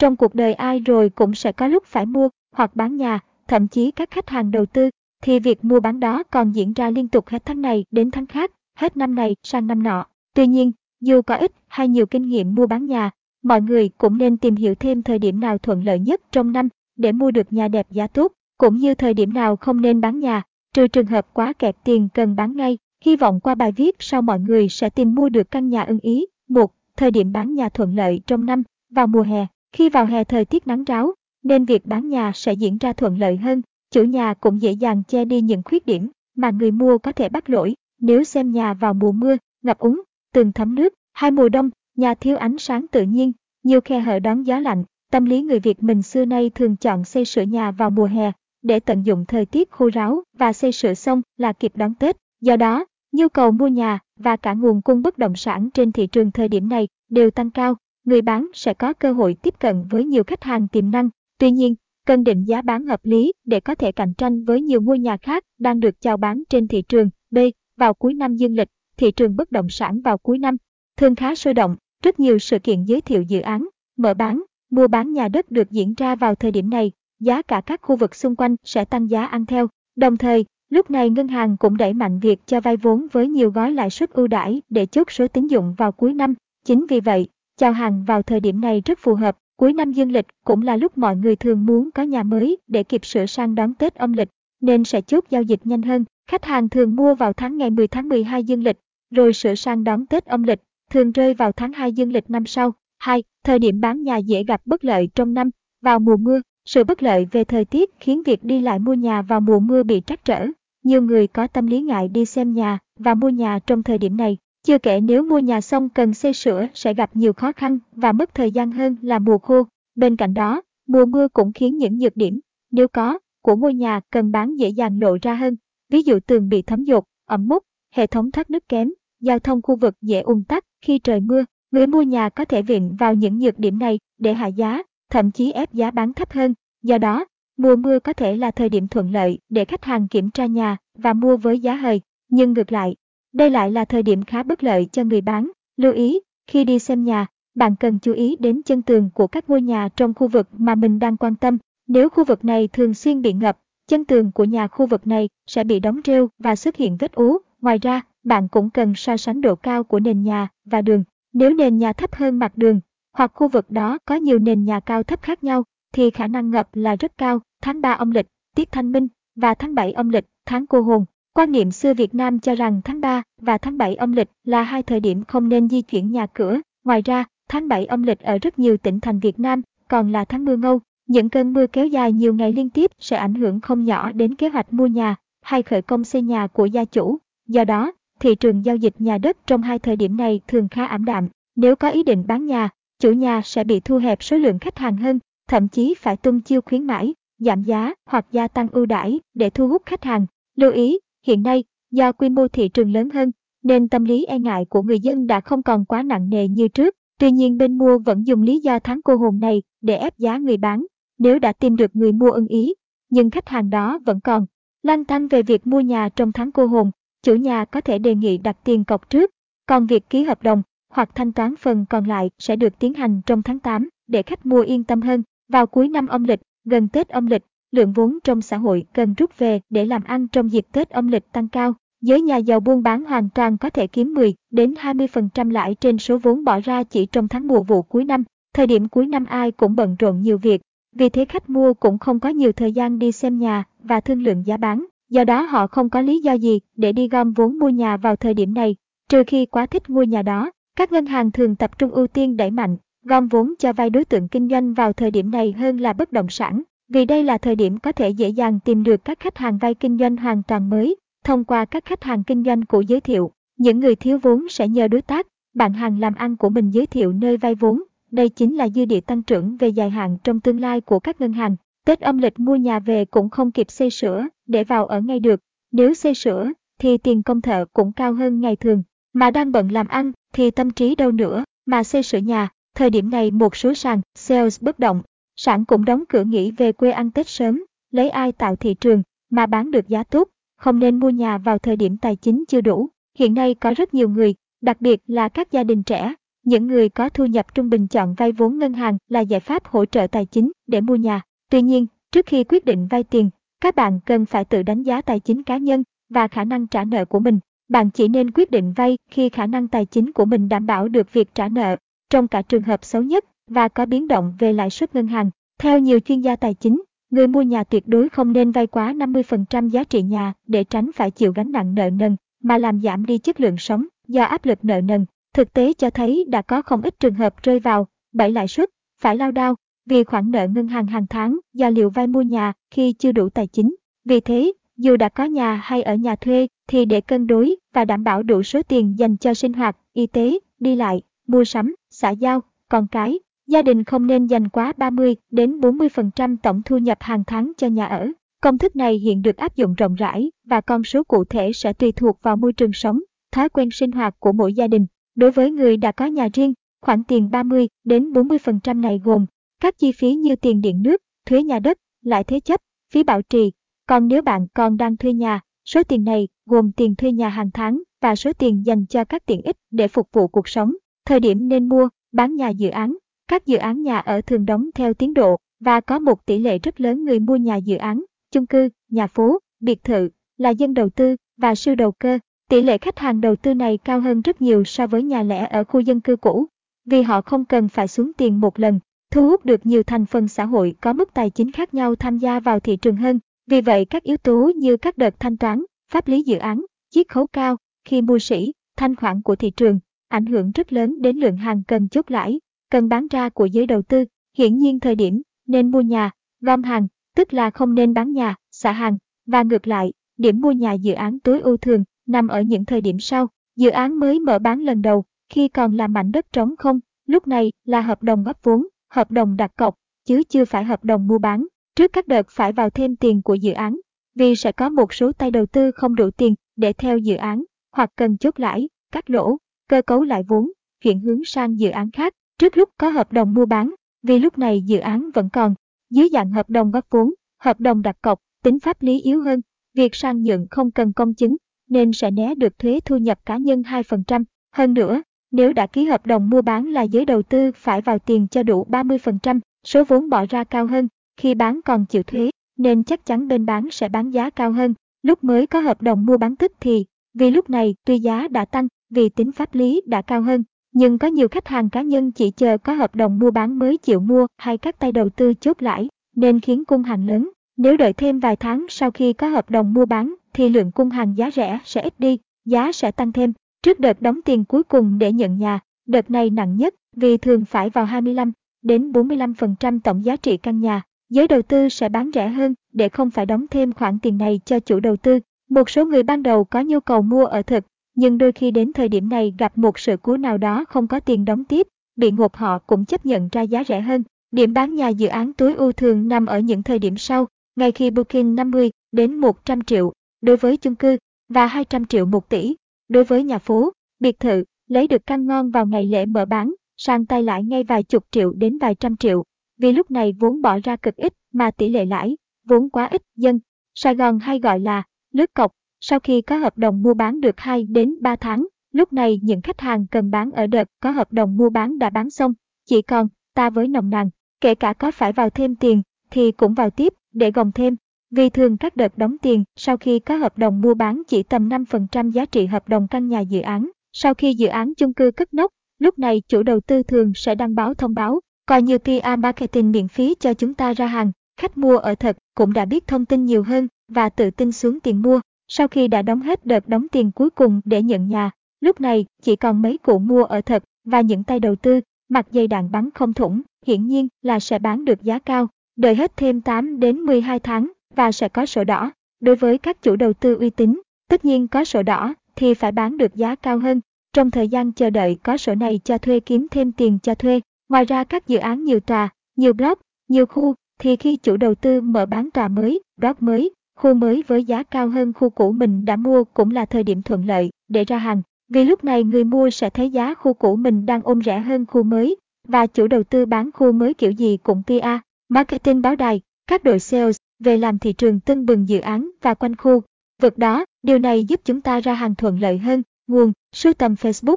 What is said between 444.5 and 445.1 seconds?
Hơn nữa,